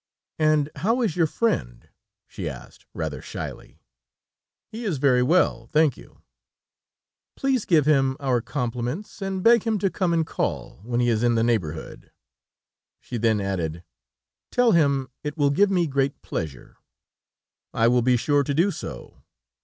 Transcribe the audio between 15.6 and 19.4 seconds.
me great pleasure." "I will be sure to do so.